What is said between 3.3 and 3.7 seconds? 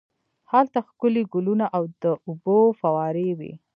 وې.